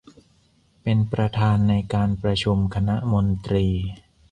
[0.81, 3.67] เป็นประธานในการประชุมคณะมนตรี